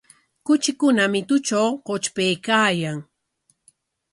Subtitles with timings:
[0.45, 2.97] Kuchikuna mitutraw qutrpaykaayan.